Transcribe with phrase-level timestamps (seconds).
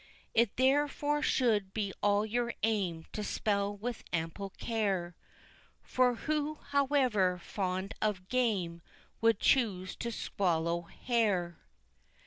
[0.33, 5.15] It therefore should be all your aim to spell with ample care;
[5.83, 8.81] For who, however fond of game,
[9.21, 11.59] would choose to swallow hair?